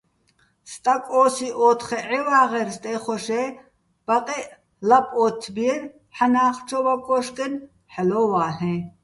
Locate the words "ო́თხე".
1.67-1.99